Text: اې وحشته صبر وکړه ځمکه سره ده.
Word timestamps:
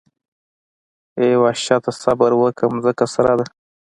اې 1.19 1.29
وحشته 1.43 1.91
صبر 2.03 2.31
وکړه 2.41 2.67
ځمکه 2.81 3.05
سره 3.15 3.33
ده. 3.39 3.45